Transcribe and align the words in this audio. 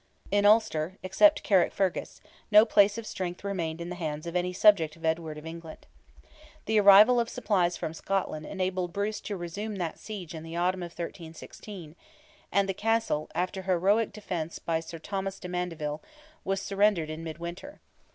In 0.31 0.47
Ulster, 0.47 0.97
except 1.03 1.43
Carrickfergus, 1.43 2.21
no 2.49 2.65
place 2.65 2.97
of 2.97 3.05
strength 3.05 3.43
remained 3.43 3.79
in 3.79 3.89
the 3.89 3.95
hands 3.95 4.25
of 4.25 4.35
any 4.35 4.51
subject 4.51 4.95
of 4.95 5.05
Edward 5.05 5.37
of 5.37 5.45
England. 5.45 5.85
The 6.65 6.79
arrival 6.79 7.19
of 7.19 7.29
supplies 7.29 7.77
from 7.77 7.93
Scotland 7.93 8.47
enabled 8.47 8.93
Bruce 8.93 9.21
to 9.21 9.37
resume 9.37 9.75
that 9.75 9.99
siege 9.99 10.33
in 10.33 10.41
the 10.41 10.55
autumn 10.55 10.81
of 10.81 10.89
1316, 10.93 11.95
and 12.51 12.67
the 12.67 12.73
castle, 12.73 13.29
after 13.35 13.59
a 13.59 13.63
heroic 13.65 14.11
defence 14.11 14.57
by 14.57 14.79
Sir 14.79 14.97
Thomas 14.97 15.39
de 15.39 15.47
Mandeville, 15.47 16.01
was 16.43 16.59
surrendered 16.63 17.11
in 17.11 17.23
mid 17.23 17.37
winter. 17.37 17.79